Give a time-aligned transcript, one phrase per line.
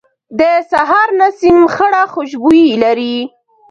[0.39, 0.41] د
[0.71, 3.17] سهار نسیم خړه خوشبويي لري